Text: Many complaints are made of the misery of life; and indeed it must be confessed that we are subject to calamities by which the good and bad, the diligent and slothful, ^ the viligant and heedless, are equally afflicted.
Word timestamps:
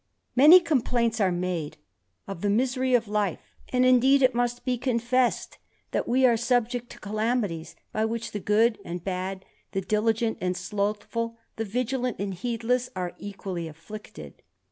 Many 0.35 0.59
complaints 0.59 1.21
are 1.21 1.31
made 1.31 1.77
of 2.27 2.41
the 2.41 2.49
misery 2.49 2.95
of 2.95 3.07
life; 3.07 3.53
and 3.71 3.85
indeed 3.85 4.23
it 4.23 4.33
must 4.33 4.65
be 4.65 4.75
confessed 4.75 5.59
that 5.91 6.07
we 6.07 6.25
are 6.25 6.35
subject 6.35 6.89
to 6.93 6.99
calamities 6.99 7.75
by 7.93 8.05
which 8.05 8.31
the 8.31 8.39
good 8.39 8.79
and 8.83 9.03
bad, 9.03 9.45
the 9.73 9.81
diligent 9.81 10.39
and 10.41 10.57
slothful, 10.57 11.29
^ 11.29 11.35
the 11.55 11.65
viligant 11.65 12.15
and 12.17 12.33
heedless, 12.33 12.89
are 12.95 13.13
equally 13.19 13.67
afflicted. 13.67 14.41